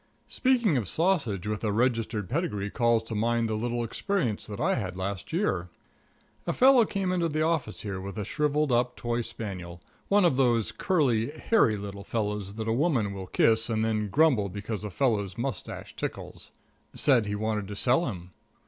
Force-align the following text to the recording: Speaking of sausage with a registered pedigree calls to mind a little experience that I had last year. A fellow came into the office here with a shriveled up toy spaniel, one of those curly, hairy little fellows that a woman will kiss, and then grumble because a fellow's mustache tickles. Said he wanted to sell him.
Speaking 0.27 0.77
of 0.77 0.87
sausage 0.87 1.45
with 1.45 1.63
a 1.63 1.71
registered 1.71 2.27
pedigree 2.27 2.71
calls 2.71 3.03
to 3.03 3.13
mind 3.13 3.51
a 3.51 3.53
little 3.53 3.83
experience 3.83 4.47
that 4.47 4.59
I 4.59 4.73
had 4.73 4.95
last 4.97 5.31
year. 5.31 5.69
A 6.47 6.53
fellow 6.53 6.85
came 6.85 7.11
into 7.11 7.29
the 7.29 7.43
office 7.43 7.81
here 7.81 8.01
with 8.01 8.17
a 8.17 8.25
shriveled 8.25 8.71
up 8.71 8.95
toy 8.95 9.21
spaniel, 9.21 9.79
one 10.07 10.25
of 10.25 10.37
those 10.37 10.71
curly, 10.71 11.29
hairy 11.29 11.77
little 11.77 12.03
fellows 12.03 12.55
that 12.55 12.67
a 12.67 12.73
woman 12.73 13.13
will 13.13 13.27
kiss, 13.27 13.69
and 13.69 13.85
then 13.85 14.09
grumble 14.09 14.49
because 14.49 14.83
a 14.83 14.89
fellow's 14.89 15.37
mustache 15.37 15.95
tickles. 15.95 16.49
Said 16.95 17.27
he 17.27 17.35
wanted 17.35 17.67
to 17.67 17.75
sell 17.75 18.07
him. 18.07 18.31